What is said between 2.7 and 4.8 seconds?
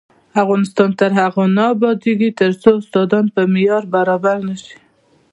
استادان په معیار برابر نشي.